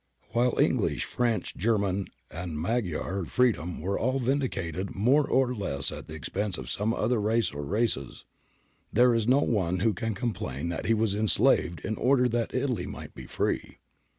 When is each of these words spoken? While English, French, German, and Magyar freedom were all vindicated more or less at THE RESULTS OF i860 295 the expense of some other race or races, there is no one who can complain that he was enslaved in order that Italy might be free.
While 0.29 0.57
English, 0.59 1.03
French, 1.05 1.55
German, 1.55 2.07
and 2.31 2.59
Magyar 2.59 3.23
freedom 3.25 3.79
were 3.79 3.99
all 3.99 4.17
vindicated 4.17 4.95
more 4.95 5.27
or 5.27 5.53
less 5.53 5.91
at 5.91 6.07
THE 6.07 6.07
RESULTS 6.07 6.07
OF 6.07 6.07
i860 6.07 6.07
295 6.07 6.07
the 6.07 6.15
expense 6.47 6.57
of 6.57 6.69
some 6.71 6.93
other 6.95 7.21
race 7.21 7.51
or 7.51 7.61
races, 7.63 8.25
there 8.91 9.13
is 9.13 9.27
no 9.27 9.41
one 9.41 9.81
who 9.81 9.93
can 9.93 10.15
complain 10.15 10.69
that 10.69 10.87
he 10.87 10.95
was 10.95 11.13
enslaved 11.13 11.85
in 11.85 11.97
order 11.97 12.27
that 12.27 12.55
Italy 12.55 12.87
might 12.87 13.13
be 13.13 13.27
free. 13.27 13.77